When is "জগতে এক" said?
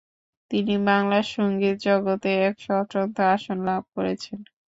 1.87-2.55